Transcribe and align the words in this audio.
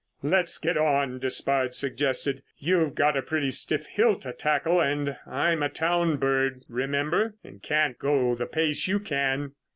"Let's 0.23 0.57
get 0.57 0.77
on," 0.77 1.19
Despard 1.19 1.75
suggested. 1.75 2.41
"You've 2.57 2.95
got 2.95 3.15
a 3.15 3.21
pretty 3.21 3.51
stiff 3.51 3.85
hill 3.85 4.15
to 4.21 4.33
tackle. 4.33 4.81
And 4.81 5.15
I'm 5.27 5.61
a 5.61 5.69
town 5.69 6.17
bird, 6.17 6.65
remember, 6.67 7.35
and 7.43 7.61
can't 7.61 7.99
go 7.99 8.33
the 8.33 8.47
pace 8.47 8.87
you 8.87 8.99
can." 8.99 9.51